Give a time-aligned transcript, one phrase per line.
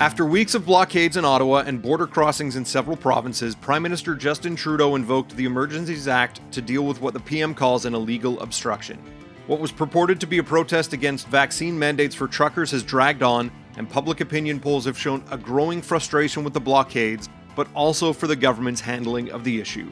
[0.00, 4.56] After weeks of blockades in Ottawa and border crossings in several provinces, Prime Minister Justin
[4.56, 8.98] Trudeau invoked the Emergencies Act to deal with what the PM calls an illegal obstruction.
[9.46, 13.52] What was purported to be a protest against vaccine mandates for truckers has dragged on,
[13.76, 18.26] and public opinion polls have shown a growing frustration with the blockades, but also for
[18.26, 19.90] the government's handling of the issue.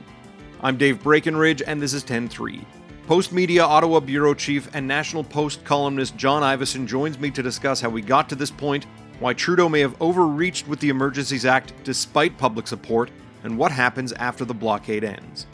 [0.63, 2.65] I'm Dave Breckenridge, and this is 10 3.
[3.09, 7.89] Postmedia Ottawa Bureau Chief and National Post columnist John Ivison joins me to discuss how
[7.89, 8.85] we got to this point
[9.19, 13.11] why Trudeau may have overreached with the Emergencies Act despite public support,
[13.45, 15.47] and what happens after the blockade ends.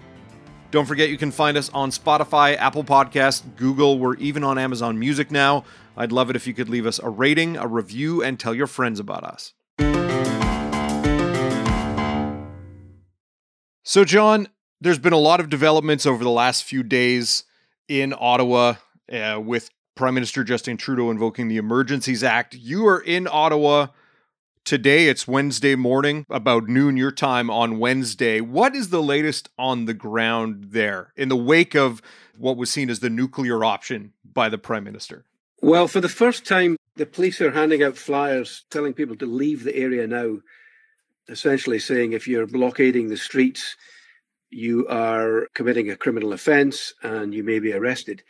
[0.72, 4.98] Don't forget you can find us on Spotify, Apple Podcasts, Google, we're even on Amazon
[4.98, 5.62] Music now.
[5.96, 8.66] I'd love it if you could leave us a rating, a review, and tell your
[8.66, 9.55] friends about us.
[13.84, 14.48] So, John,
[14.84, 17.44] there's been a lot of developments over the last few days
[17.88, 18.74] in Ottawa
[19.10, 22.54] uh, with Prime Minister Justin Trudeau invoking the Emergencies Act.
[22.54, 23.86] You are in Ottawa
[24.62, 25.08] today.
[25.08, 28.42] It's Wednesday morning, about noon your time on Wednesday.
[28.42, 32.02] What is the latest on the ground there in the wake of
[32.36, 35.24] what was seen as the nuclear option by the Prime Minister?
[35.62, 39.64] Well, for the first time, the police are handing out flyers telling people to leave
[39.64, 40.41] the area now,
[41.26, 43.76] essentially saying if you're blockading the streets,
[44.55, 48.22] you are committing a criminal offence and you may be arrested.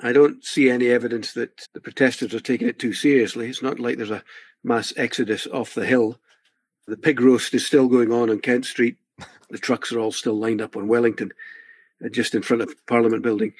[0.00, 3.48] I don't see any evidence that the protesters are taking it too seriously.
[3.48, 4.24] It's not like there's a
[4.62, 6.18] mass exodus off the hill.
[6.86, 8.96] The pig roast is still going on on Kent Street.
[9.50, 11.32] The trucks are all still lined up on Wellington,
[12.04, 13.54] uh, just in front of Parliament Building.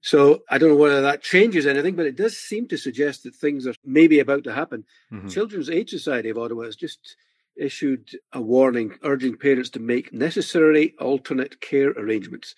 [0.00, 3.34] So I don't know whether that changes anything, but it does seem to suggest that
[3.34, 4.84] things are maybe about to happen.
[5.12, 5.28] Mm-hmm.
[5.28, 7.16] Children's Aid Society of Ottawa has just
[7.56, 12.54] issued a warning urging parents to make necessary alternate care arrangements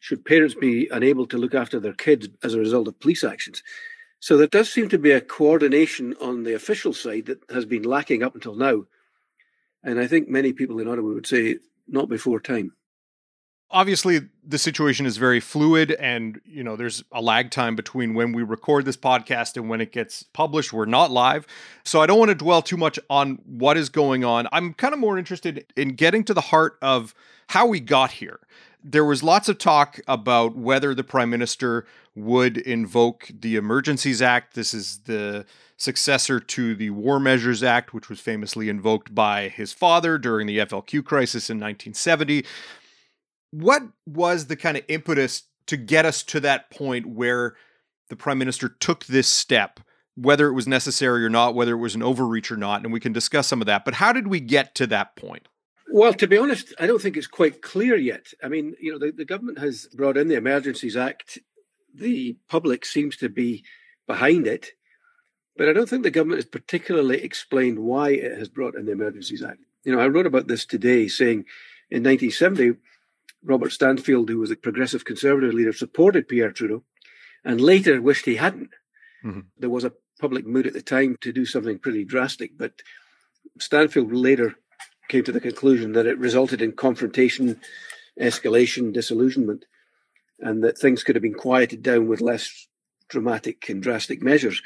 [0.00, 3.62] should parents be unable to look after their kids as a result of police actions.
[4.20, 7.82] So there does seem to be a coordination on the official side that has been
[7.82, 8.84] lacking up until now.
[9.82, 12.72] And I think many people in Ottawa would say not before time.
[13.70, 18.32] Obviously, the situation is very fluid, and you know there's a lag time between when
[18.32, 20.72] we record this podcast and when it gets published.
[20.72, 21.46] We're not live,
[21.84, 24.48] so I don't want to dwell too much on what is going on.
[24.52, 27.14] I'm kind of more interested in getting to the heart of
[27.48, 28.40] how we got here
[28.82, 34.54] there was lots of talk about whether the prime minister would invoke the Emergencies Act.
[34.54, 35.44] This is the
[35.76, 40.58] successor to the War Measures Act, which was famously invoked by his father during the
[40.58, 42.44] FLQ crisis in 1970.
[43.50, 47.56] What was the kind of impetus to get us to that point where
[48.08, 49.80] the prime minister took this step?
[50.16, 52.98] Whether it was necessary or not, whether it was an overreach or not, and we
[52.98, 53.84] can discuss some of that.
[53.84, 55.46] But how did we get to that point?
[55.90, 58.26] Well, to be honest, I don't think it's quite clear yet.
[58.42, 61.38] I mean, you know, the, the government has brought in the Emergencies Act.
[61.94, 63.64] The public seems to be
[64.06, 64.72] behind it,
[65.56, 68.92] but I don't think the government has particularly explained why it has brought in the
[68.92, 69.60] Emergencies Act.
[69.84, 71.44] You know, I wrote about this today, saying
[71.90, 72.74] in 1970,
[73.44, 76.84] Robert Stanfield, who was a progressive conservative leader, supported Pierre Trudeau
[77.44, 78.70] and later wished he hadn't.
[79.24, 79.40] Mm-hmm.
[79.58, 82.72] There was a public mood at the time to do something pretty drastic, but
[83.58, 84.54] Stanfield later
[85.08, 87.60] came to the conclusion that it resulted in confrontation,
[88.20, 89.64] escalation, disillusionment,
[90.40, 92.68] and that things could have been quieted down with less
[93.08, 94.62] dramatic and drastic measures.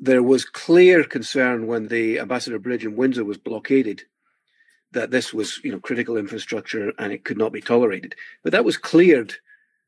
[0.00, 4.04] There was clear concern when the Ambassador Bridge in Windsor was blockaded
[4.92, 8.14] that this was, you know, critical infrastructure and it could not be tolerated.
[8.42, 9.34] But that was cleared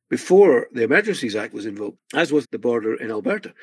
[0.08, 3.54] before the Emergencies Act was invoked, as was the border in Alberta.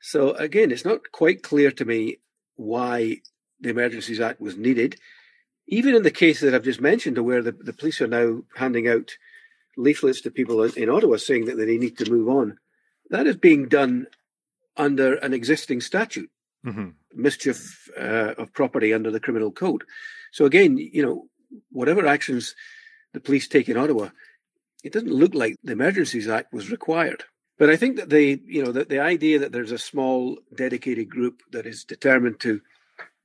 [0.00, 2.18] So again, it's not quite clear to me
[2.56, 3.18] why
[3.60, 4.96] the Emergencies Act was needed
[5.70, 8.88] even in the case that I've just mentioned, where the, the police are now handing
[8.88, 9.16] out
[9.76, 12.58] leaflets to people in, in Ottawa saying that they need to move on,
[13.08, 14.06] that is being done
[14.76, 16.30] under an existing statute,
[16.66, 16.88] mm-hmm.
[17.14, 19.84] mischief uh, of property under the criminal code.
[20.32, 21.26] So again, you know,
[21.70, 22.54] whatever actions
[23.12, 24.10] the police take in Ottawa,
[24.84, 27.24] it doesn't look like the Emergencies Act was required.
[27.58, 31.10] But I think that the, you know, that the idea that there's a small dedicated
[31.10, 32.62] group that is determined to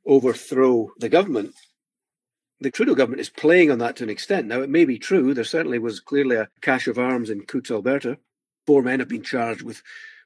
[0.05, 1.55] overthrow the government
[2.61, 4.47] the Trudeau government is playing on that to an extent.
[4.47, 5.33] Now, it may be true.
[5.33, 8.17] There certainly was clearly a cache of arms in Coutts, Alberta.
[8.65, 9.83] Four men have been charged with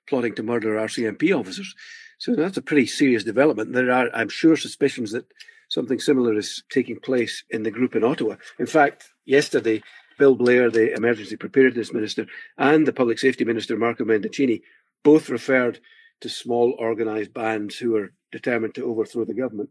[0.08, 1.76] plotting to murder RCMP officers.
[2.18, 3.74] So that's a pretty serious development.
[3.74, 5.26] There are, I'm sure, suspicions that
[5.70, 8.36] something similar is taking place in the group in Ottawa.
[8.60, 9.82] In fact, yesterday,
[10.18, 12.26] Bill Blair, the Emergency Preparedness Minister,
[12.58, 14.62] and the Public Safety Minister, Marco Mendicino,
[15.04, 15.80] both referred
[16.22, 19.70] to small organised bands who are determined to overthrow the government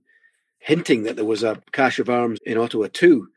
[0.61, 3.29] hinting that there was a cache of arms in Ottawa too.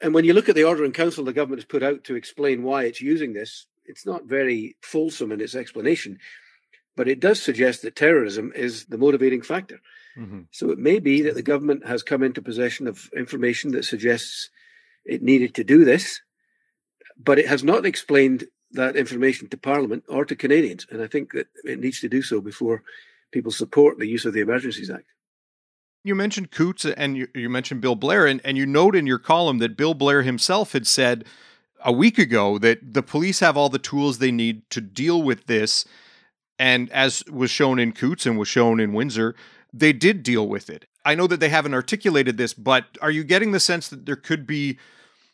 [0.00, 2.16] And when you look at the order in council the government has put out to
[2.16, 6.18] explain why it's using this, it's not very fulsome in its explanation.
[6.96, 9.80] but it does suggest that terrorism is the motivating factor.
[10.16, 10.40] Mm-hmm.
[10.50, 14.50] So it may be that the government has come into possession of information that suggests
[15.04, 16.20] it needed to do this,
[17.18, 20.86] but it has not explained that information to Parliament or to Canadians.
[20.90, 22.82] And I think that it needs to do so before
[23.30, 25.06] people support the use of the Emergencies Act.
[26.04, 29.18] You mentioned Coutts and you, you mentioned Bill Blair, and, and you note in your
[29.18, 31.24] column that Bill Blair himself had said
[31.84, 35.46] a week ago that the police have all the tools they need to deal with
[35.46, 35.84] this.
[36.58, 39.34] And as was shown in Coutts and was shown in Windsor,
[39.72, 40.86] they did deal with it.
[41.04, 44.16] I know that they haven't articulated this, but are you getting the sense that there
[44.16, 44.78] could be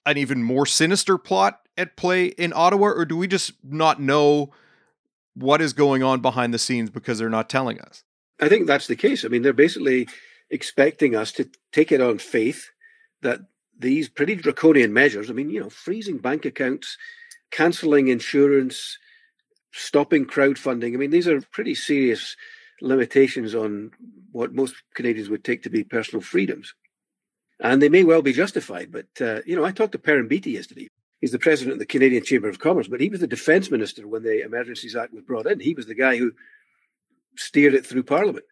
[0.07, 4.51] an even more sinister plot at play in Ottawa, or do we just not know
[5.35, 8.05] what is going on behind the scenes because they're not telling us?
[8.41, 9.25] I think that's the case.
[9.25, 10.09] I mean, they're basically
[10.51, 12.71] expecting us to take it on faith
[13.23, 13.41] that
[13.79, 16.97] these pretty draconian measures, I mean, you know, freezing bank accounts,
[17.51, 18.99] cancelling insurance,
[19.73, 22.37] stopping crowdfunding, I mean, these are pretty serious
[22.81, 23.91] limitations on
[24.33, 26.75] what most Canadians would take to be personal freedoms.
[27.61, 28.93] And they may well be justified.
[28.93, 30.89] But, uh, you know, I talked to Perrin Beatty yesterday.
[31.21, 34.07] He's the president of the Canadian Chamber of Commerce, but he was the defence minister
[34.07, 35.59] when the Emergencies Act was brought in.
[35.59, 36.33] He was the guy who
[37.37, 38.45] steered it through Parliament.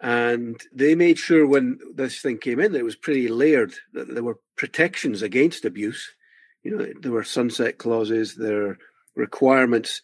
[0.00, 4.12] And they made sure when this thing came in that it was pretty layered, that
[4.12, 6.12] there were protections against abuse.
[6.64, 8.78] You know, there were sunset clauses, there
[9.14, 10.02] requirements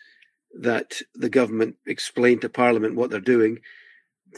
[0.54, 3.58] that the government explain to Parliament what they're doing.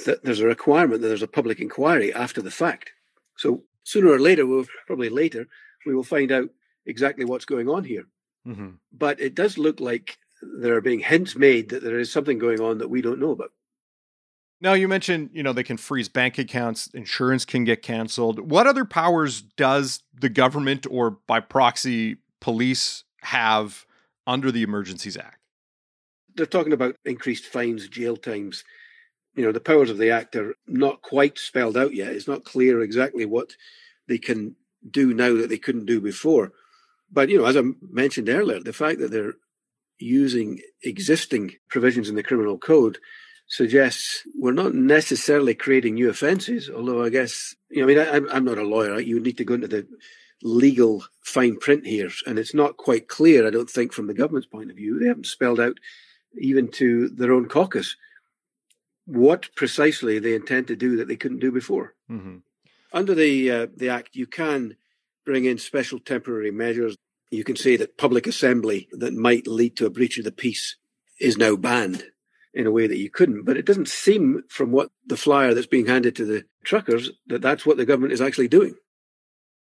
[0.07, 2.93] That there's a requirement that there's a public inquiry after the fact.
[3.37, 5.47] So sooner or later, we'll probably later,
[5.87, 6.51] we will find out
[6.87, 8.05] exactly what's going on here.
[8.47, 8.71] Mm-hmm.
[8.93, 12.61] But it does look like there are being hints made that there is something going
[12.61, 13.51] on that we don't know about.
[14.63, 18.51] Now you mentioned, you know, they can freeze bank accounts, insurance can get canceled.
[18.51, 23.87] What other powers does the government or by proxy police have
[24.27, 25.40] under the Emergencies Act?
[26.35, 28.65] They're talking about increased fines, jail times.
[29.35, 32.13] You know, the powers of the act are not quite spelled out yet.
[32.13, 33.55] It's not clear exactly what
[34.09, 34.57] they can
[34.89, 36.53] do now that they couldn't do before.
[37.13, 39.35] But, you know, as I mentioned earlier, the fact that they're
[39.99, 42.99] using existing provisions in the criminal code
[43.49, 48.37] suggests we're not necessarily creating new offences, although I guess, you know, I mean, I,
[48.37, 49.01] am not a lawyer.
[49.01, 49.87] You need to go into the
[50.43, 54.47] legal fine print here, and it's not quite clear, I don't think, from the government's
[54.47, 54.99] point of view.
[54.99, 55.79] They haven't spelled out,
[56.39, 57.97] even to their own caucus,
[59.07, 61.95] what precisely they intend to do that they couldn't do before.
[62.11, 62.39] Mm-hmm.
[62.93, 64.77] Under the uh, the Act, you can
[65.25, 66.97] bring in special temporary measures.
[67.31, 70.77] You can say that public assembly that might lead to a breach of the peace
[71.21, 72.05] is now banned
[72.53, 73.45] in a way that you couldn't.
[73.45, 77.43] But it doesn't seem from what the flyer that's being handed to the truckers that
[77.43, 78.75] that's what the government is actually doing.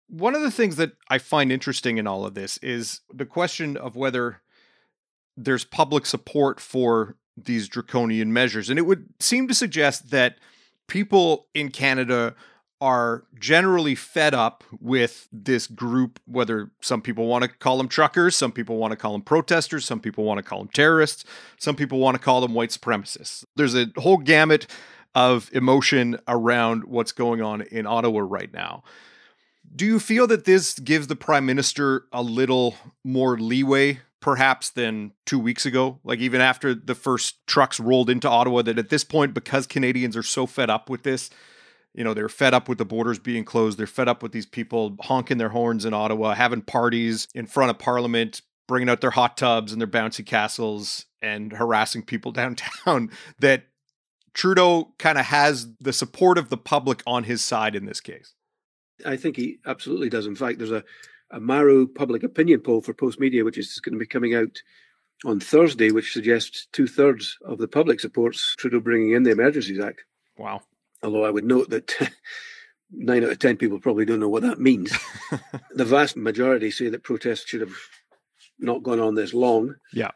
[0.09, 3.77] One of the things that I find interesting in all of this is the question
[3.77, 4.41] of whether
[5.37, 8.71] there's public support for these draconian measures.
[8.71, 10.39] And it would seem to suggest that
[10.87, 12.35] people in Canada
[12.81, 18.37] are generally fed up with this group, whether some people want to call them truckers,
[18.37, 21.25] some people want to call them protesters, some people want to call them terrorists,
[21.59, 23.45] some people want to call them white supremacists.
[23.57, 24.67] There's a whole gamut
[25.15, 28.83] of emotion around what's going on in Ottawa right now.
[29.75, 35.13] Do you feel that this gives the prime minister a little more leeway perhaps than
[35.25, 36.01] two weeks ago.
[36.03, 40.17] Like even after the first trucks rolled into Ottawa, that at this point, because Canadians
[40.17, 41.31] are so fed up with this,
[41.95, 43.79] you know, they're fed up with the borders being closed.
[43.79, 47.71] They're fed up with these people honking their horns in Ottawa, having parties in front
[47.71, 53.13] of Parliament, bringing out their hot tubs and their bouncy castles and harassing people downtown.
[53.39, 53.69] that
[54.35, 58.35] Trudeau kind of has the support of the public on his side in this case.
[59.05, 60.27] I think he absolutely does.
[60.27, 60.83] In fact, there's a,
[61.31, 64.63] a Maru public opinion poll for Postmedia, which is going to be coming out
[65.25, 69.81] on Thursday, which suggests two thirds of the public supports Trudeau bringing in the Emergencies
[69.81, 70.05] Act.
[70.37, 70.63] Wow.
[71.03, 71.93] Although I would note that
[72.91, 74.93] nine out of 10 people probably don't know what that means.
[75.71, 77.77] the vast majority say that protests should have
[78.59, 79.75] not gone on this long.
[79.93, 80.11] Yeah.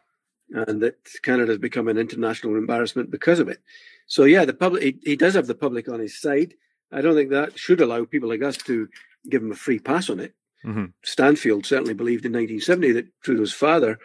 [0.49, 3.61] And that Canada has become an international embarrassment because of it.
[4.07, 6.53] So, yeah, the public, he, he does have the public on his side.
[6.91, 8.89] I don't think that should allow people like us to
[9.29, 10.35] give him a free pass on it.
[10.65, 10.85] Mm-hmm.
[11.03, 13.99] Stanfield certainly believed in 1970 that Trudeau's father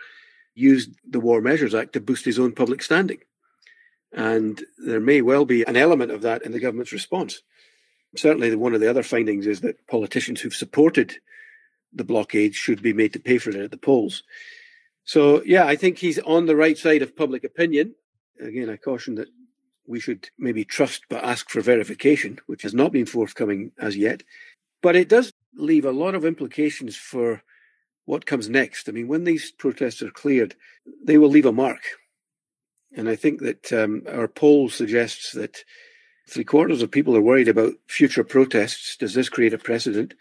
[0.55, 3.19] used the War Measures Act to boost his own public standing.
[4.13, 7.43] And there may well be an element of that in the government's response.
[8.17, 11.17] Certainly, one of the other findings is that politicians who've supported
[11.93, 14.23] the blockade should be made to pay for it at the polls.
[15.05, 17.95] So, yeah, I think he's on the right side of public opinion.
[18.41, 19.29] Again, I caution that
[19.87, 24.23] we should maybe trust but ask for verification, which has not been forthcoming as yet.
[24.83, 27.43] But it does leave a lot of implications for
[28.05, 28.89] what comes next.
[28.89, 30.55] I mean, when these protests are cleared,
[31.05, 31.83] they will leave a mark
[32.97, 35.65] And I think that um, our poll suggests that
[36.29, 38.97] three quarters of people are worried about future protests.
[38.97, 40.15] Does this create a precedent?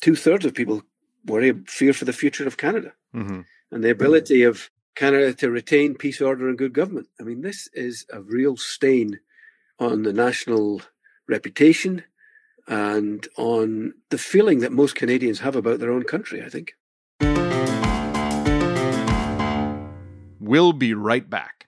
[0.00, 0.82] Two thirds of people
[1.26, 3.40] worry, fear for the future of Canada mm-hmm.
[3.70, 7.08] and the ability of Canada to retain peace, order, and good government.
[7.18, 9.20] I mean, this is a real stain
[9.78, 10.82] on the national
[11.26, 12.04] reputation
[12.66, 16.74] and on the feeling that most Canadians have about their own country, I think.
[20.40, 21.66] We'll be right back.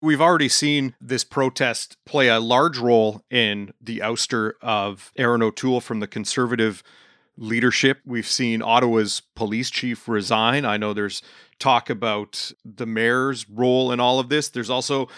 [0.00, 5.80] We've already seen this protest play a large role in the ouster of Erin O'Toole
[5.80, 6.82] from the Conservative
[7.38, 8.00] leadership.
[8.04, 10.66] We've seen Ottawa's police chief resign.
[10.66, 11.22] I know there's
[11.58, 14.48] talk about the mayor's role in all of this.
[14.48, 15.08] There's also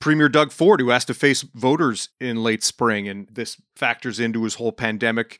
[0.00, 4.44] Premier Doug Ford, who has to face voters in late spring, and this factors into
[4.44, 5.38] his whole pandemic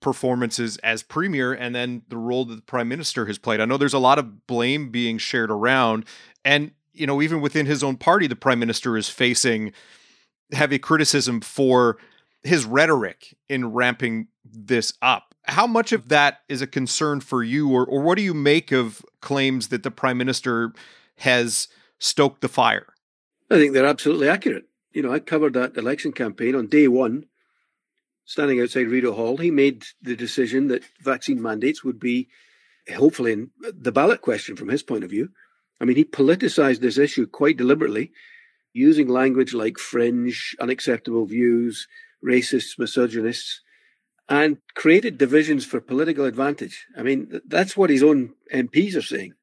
[0.00, 3.60] performances as premier and then the role that the prime minister has played.
[3.60, 6.04] I know there's a lot of blame being shared around.
[6.44, 9.72] And you know, even within his own party, the prime minister is facing
[10.52, 11.98] heavy criticism for
[12.42, 15.27] his rhetoric in ramping this up.
[15.48, 18.70] How much of that is a concern for you, or, or what do you make
[18.70, 20.72] of claims that the prime minister
[21.16, 22.86] has stoked the fire?
[23.50, 24.66] I think they're absolutely accurate.
[24.92, 27.24] You know, I covered that election campaign on day one,
[28.26, 29.38] standing outside Rideau Hall.
[29.38, 32.28] He made the decision that vaccine mandates would be,
[32.94, 35.30] hopefully, in the ballot question from his point of view.
[35.80, 38.12] I mean, he politicized this issue quite deliberately,
[38.74, 41.88] using language like fringe, unacceptable views,
[42.22, 43.62] racists, misogynists,
[44.28, 46.86] and created divisions for political advantage.
[46.96, 49.34] I mean, that's what his own MPs are saying.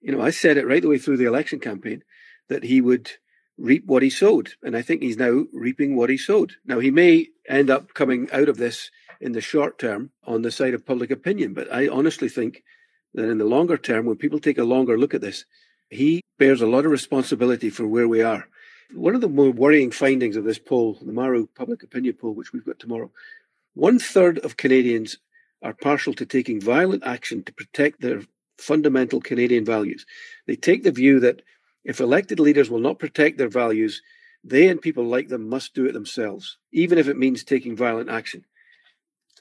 [0.00, 2.02] You know, I said it right the way through the election campaign
[2.48, 3.12] that he would
[3.56, 4.54] reap what he sowed.
[4.62, 6.54] And I think he's now reaping what he sowed.
[6.64, 10.50] Now, he may end up coming out of this in the short term on the
[10.50, 12.62] side of public opinion, but I honestly think
[13.14, 15.44] that in the longer term, when people take a longer look at this,
[15.90, 18.48] he bears a lot of responsibility for where we are.
[18.94, 22.52] One of the more worrying findings of this poll, the Maru Public Opinion Poll, which
[22.52, 23.10] we've got tomorrow,
[23.74, 25.18] one third of Canadians
[25.62, 28.22] are partial to taking violent action to protect their
[28.58, 30.06] fundamental Canadian values.
[30.46, 31.42] They take the view that
[31.84, 34.02] if elected leaders will not protect their values,
[34.44, 38.10] they and people like them must do it themselves, even if it means taking violent
[38.10, 38.44] action.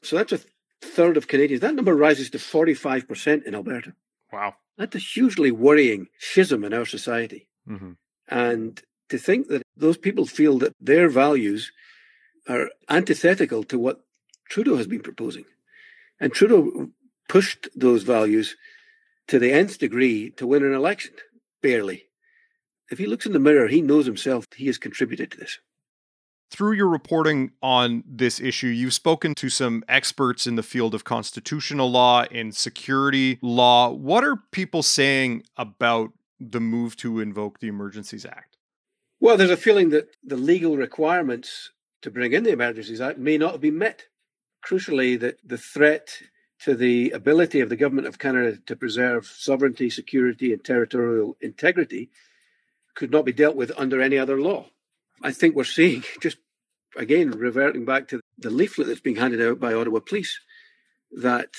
[0.03, 0.39] So that's a
[0.81, 1.61] third of Canadians.
[1.61, 3.93] That number rises to 45% in Alberta.
[4.31, 4.55] Wow.
[4.77, 7.47] That's a hugely worrying schism in our society.
[7.67, 7.91] Mm-hmm.
[8.29, 11.71] And to think that those people feel that their values
[12.47, 14.01] are antithetical to what
[14.49, 15.45] Trudeau has been proposing.
[16.19, 16.89] And Trudeau
[17.29, 18.57] pushed those values
[19.27, 21.13] to the nth degree to win an election,
[21.61, 22.07] barely.
[22.91, 25.59] If he looks in the mirror, he knows himself he has contributed to this.
[26.49, 31.03] Through your reporting on this issue, you've spoken to some experts in the field of
[31.03, 33.91] constitutional law and security law.
[33.91, 38.57] What are people saying about the move to invoke the Emergencies Act?
[39.19, 41.69] Well, there's a feeling that the legal requirements
[42.01, 44.05] to bring in the Emergencies Act may not have been met.
[44.65, 46.21] Crucially, that the threat
[46.59, 52.09] to the ability of the Government of Canada to preserve sovereignty, security, and territorial integrity
[52.95, 54.65] could not be dealt with under any other law.
[55.21, 56.37] I think we're seeing, just
[56.97, 60.39] again, reverting back to the leaflet that's being handed out by Ottawa Police,
[61.11, 61.55] that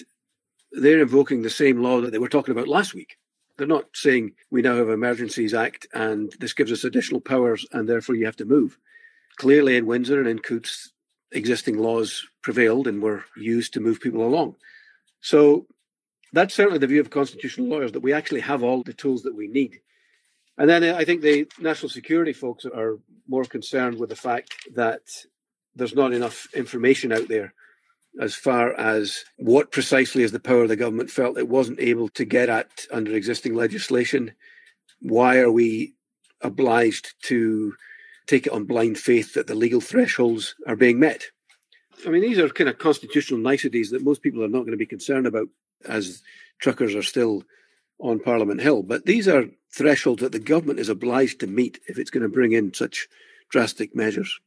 [0.73, 3.17] they're invoking the same law that they were talking about last week.
[3.57, 7.89] They're not saying we now have Emergencies Act and this gives us additional powers and
[7.89, 8.79] therefore you have to move.
[9.37, 10.93] Clearly, in Windsor and in Coutts,
[11.33, 14.57] existing laws prevailed and were used to move people along.
[15.21, 15.67] So
[16.33, 19.37] that's certainly the view of constitutional lawyers that we actually have all the tools that
[19.37, 19.81] we need
[20.61, 24.55] and then uh, I think the national security folks are more concerned with the fact
[24.75, 25.01] that
[25.75, 27.55] there's not enough information out there
[28.21, 32.27] as far as what precisely is the power the government felt it wasn't able to
[32.27, 34.33] get at under existing legislation.
[35.01, 35.95] Why are we
[36.43, 37.75] obliged to
[38.27, 41.29] take it on blind faith that the legal thresholds are being met?
[42.07, 44.77] I mean, these are kind of constitutional niceties that most people are not going to
[44.77, 45.49] be concerned about
[45.87, 46.23] as
[46.59, 47.45] truckers are still
[47.99, 48.83] on Parliament Hill.
[48.83, 52.29] But these are thresholds that the government is obliged to meet if it's going to
[52.29, 53.09] bring in such
[53.49, 54.41] drastic measures.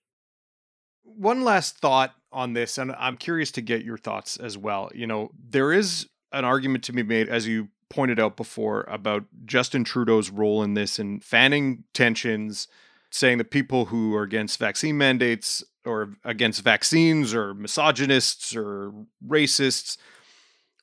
[1.03, 4.91] One last thought on this, and I'm curious to get your thoughts as well.
[4.95, 9.25] You know, there is an argument to be made, as you pointed out before, about
[9.45, 12.67] Justin Trudeau's role in this and fanning tensions,
[13.13, 18.91] saying that people who are against vaccine mandates or against vaccines or misogynists or
[19.25, 19.97] racists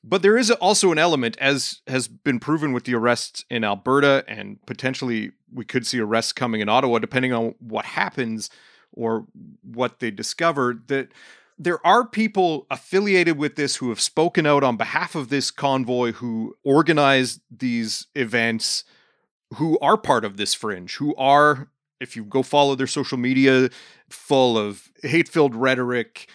[0.03, 4.23] but there is also an element, as has been proven with the arrests in Alberta,
[4.27, 8.49] and potentially we could see arrests coming in Ottawa, depending on what happens
[8.91, 9.27] or
[9.61, 11.09] what they discover, that
[11.59, 16.13] there are people affiliated with this who have spoken out on behalf of this convoy,
[16.13, 18.83] who organize these events,
[19.55, 21.69] who are part of this fringe, who are,
[22.01, 23.69] if you go follow their social media,
[24.09, 26.29] full of hate filled rhetoric,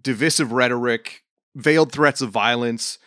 [0.00, 1.24] divisive rhetoric,
[1.54, 2.98] veiled threats of violence.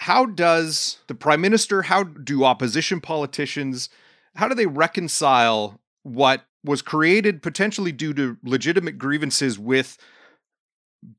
[0.00, 3.88] How does the prime minister, how do opposition politicians,
[4.36, 9.98] how do they reconcile what was created potentially due to legitimate grievances with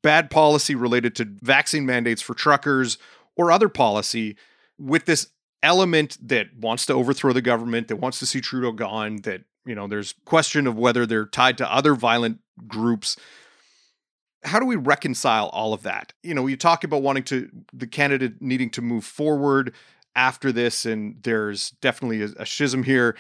[0.04, 2.98] bad policy related to vaccine mandates for truckers
[3.36, 4.38] or other policy
[4.78, 5.28] with this
[5.64, 9.76] element that wants to overthrow the government, that wants to see Trudeau gone, that, you
[9.76, 13.18] know, there's question of whether they're tied to other violent groups.
[14.44, 16.14] How do we reconcile all of that?
[16.24, 19.74] You know, you talk about wanting to, the candidate needing to move forward
[20.16, 23.16] after this, and there's definitely a, a schism here.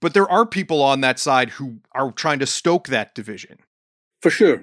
[0.00, 3.58] But there are people on that side who are trying to stoke that division.
[4.20, 4.62] For sure.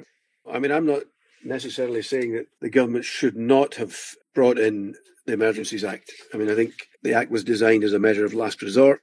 [0.51, 1.03] I mean, I'm not
[1.43, 3.97] necessarily saying that the government should not have
[4.35, 4.95] brought in
[5.25, 6.11] the Emergencies Act.
[6.33, 9.01] I mean, I think the Act was designed as a measure of last resort,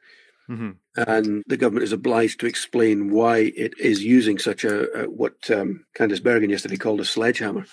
[0.48, 0.70] mm-hmm.
[0.96, 5.50] and the government is obliged to explain why it is using such a, a what
[5.50, 7.66] um, Candice Bergen yesterday called a sledgehammer.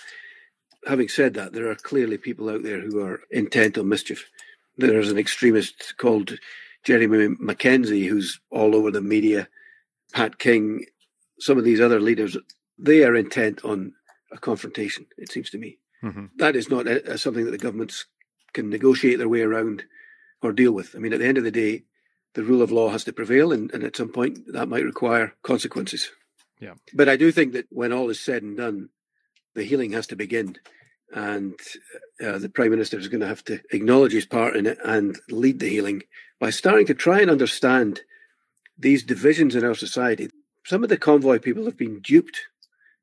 [0.85, 4.29] Having said that, there are clearly people out there who are intent on mischief.
[4.77, 6.37] There's an extremist called
[6.83, 9.47] Jeremy Mackenzie, who's all over the media,
[10.13, 10.85] Pat King,
[11.39, 12.37] some of these other leaders,
[12.77, 13.93] they are intent on
[14.31, 15.77] a confrontation, it seems to me.
[16.03, 16.25] Mm-hmm.
[16.37, 18.05] That is not a, a, something that the governments
[18.53, 19.83] can negotiate their way around
[20.41, 20.95] or deal with.
[20.95, 21.83] I mean, at the end of the day,
[22.33, 25.33] the rule of law has to prevail, and, and at some point that might require
[25.43, 26.11] consequences.
[26.59, 26.73] Yeah.
[26.93, 28.89] But I do think that when all is said and done,
[29.53, 30.57] the healing has to begin
[31.13, 31.59] and
[32.23, 35.19] uh, the prime minister is going to have to acknowledge his part in it and
[35.29, 36.03] lead the healing
[36.39, 38.01] by starting to try and understand
[38.77, 40.29] these divisions in our society.
[40.65, 42.41] Some of the convoy people have been duped.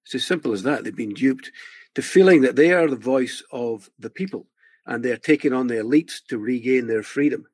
[0.04, 0.82] It's as simple as that.
[0.82, 1.50] They've been duped
[1.94, 4.46] to feeling that they are the voice of the people
[4.86, 7.46] and they're taking on the elites to regain their freedom.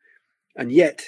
[0.56, 1.04] And yet,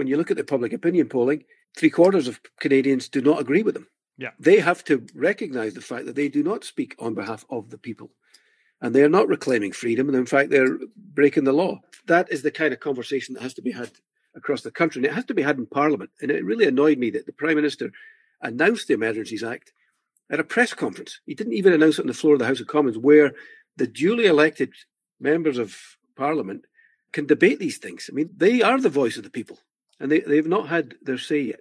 [0.00, 1.44] when you look at the public opinion polling,
[1.76, 3.86] three quarters of Canadians do not agree with them.
[4.16, 4.30] Yeah.
[4.38, 7.76] They have to recognize the fact that they do not speak on behalf of the
[7.76, 8.10] people
[8.80, 11.80] and they are not reclaiming freedom, and in fact, they're breaking the law.
[12.06, 13.90] That is the kind of conversation that has to be had
[14.34, 16.08] across the country, and it has to be had in Parliament.
[16.22, 17.92] And it really annoyed me that the Prime Minister
[18.40, 19.74] announced the Emergencies Act
[20.30, 21.20] at a press conference.
[21.26, 23.32] He didn't even announce it on the floor of the House of Commons, where
[23.76, 24.72] the duly elected
[25.20, 25.76] members of
[26.16, 26.64] Parliament
[27.12, 28.08] can debate these things.
[28.10, 29.58] I mean, they are the voice of the people,
[30.00, 31.60] and they, they've not had their say yet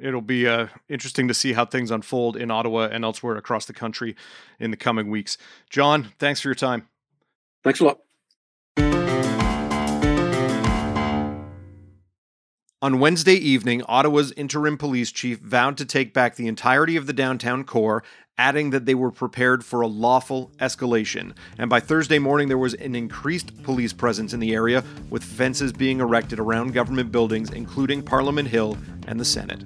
[0.00, 3.72] it'll be uh, interesting to see how things unfold in Ottawa and elsewhere across the
[3.72, 4.16] country
[4.58, 5.36] in the coming weeks.
[5.68, 6.88] John, thanks for your time.
[7.62, 7.98] Thanks a lot.
[12.82, 17.12] On Wednesday evening, Ottawa's interim police chief vowed to take back the entirety of the
[17.12, 18.02] downtown core,
[18.38, 21.36] adding that they were prepared for a lawful escalation.
[21.58, 25.74] And by Thursday morning, there was an increased police presence in the area, with fences
[25.74, 29.62] being erected around government buildings, including Parliament Hill and the Senate.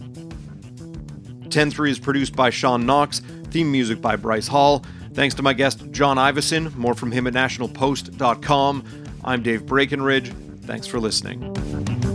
[1.51, 3.21] 10-3 is produced by Sean Knox,
[3.53, 4.85] theme music by Bryce Hall.
[5.13, 6.75] Thanks to my guest, John Ivison.
[6.75, 8.85] More from him at nationalpost.com.
[9.23, 10.33] I'm Dave Breckenridge.
[10.63, 12.14] Thanks for listening.